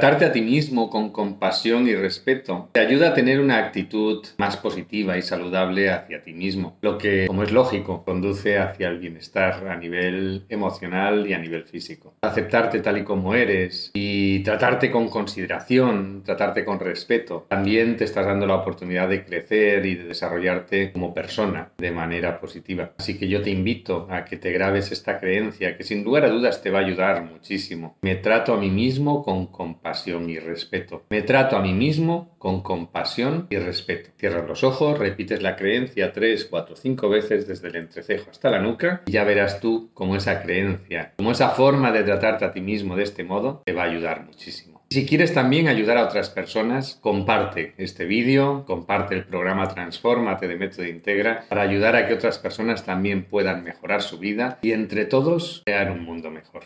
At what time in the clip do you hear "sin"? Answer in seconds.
25.84-26.04